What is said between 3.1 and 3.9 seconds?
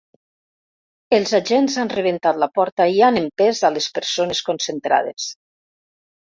han empès a